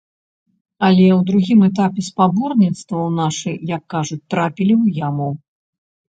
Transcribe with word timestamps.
Але 0.87 1.03
ў 1.17 1.27
другім 1.27 1.59
этапе 1.67 2.05
спаборніцтваў 2.07 3.05
нашы, 3.21 3.51
як 3.75 3.83
кажуць, 3.97 4.19
трапілі 4.35 4.73
ў 4.81 5.07
яму. 5.07 5.31